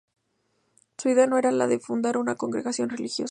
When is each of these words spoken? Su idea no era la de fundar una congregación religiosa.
Su 0.97 1.09
idea 1.09 1.27
no 1.27 1.37
era 1.37 1.51
la 1.51 1.67
de 1.67 1.79
fundar 1.79 2.17
una 2.17 2.33
congregación 2.35 2.89
religiosa. 2.89 3.19